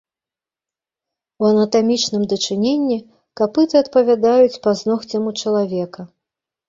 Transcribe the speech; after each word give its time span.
У 1.43 1.47
анатамічным 1.49 2.25
дачыненні 2.33 2.97
капыты 3.43 3.75
адпавядаюць 3.83 4.61
пазногцям 4.65 5.23
у 5.35 5.39
чалавека. 5.43 6.01